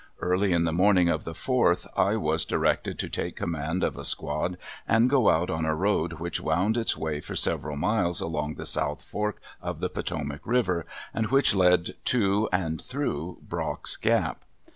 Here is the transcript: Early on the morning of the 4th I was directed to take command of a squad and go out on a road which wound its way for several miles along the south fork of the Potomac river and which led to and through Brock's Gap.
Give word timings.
Early 0.19 0.51
on 0.51 0.63
the 0.63 0.73
morning 0.73 1.09
of 1.09 1.25
the 1.25 1.33
4th 1.33 1.85
I 1.95 2.15
was 2.15 2.43
directed 2.43 2.97
to 2.97 3.07
take 3.07 3.35
command 3.35 3.83
of 3.83 3.97
a 3.99 4.03
squad 4.03 4.57
and 4.87 5.07
go 5.11 5.29
out 5.29 5.51
on 5.51 5.63
a 5.63 5.75
road 5.75 6.13
which 6.13 6.41
wound 6.41 6.75
its 6.75 6.97
way 6.97 7.19
for 7.19 7.35
several 7.35 7.75
miles 7.75 8.19
along 8.19 8.55
the 8.55 8.65
south 8.65 9.05
fork 9.05 9.39
of 9.61 9.79
the 9.79 9.89
Potomac 9.89 10.41
river 10.43 10.87
and 11.13 11.27
which 11.27 11.53
led 11.53 11.93
to 12.05 12.49
and 12.51 12.81
through 12.81 13.43
Brock's 13.47 13.95
Gap. 13.95 14.43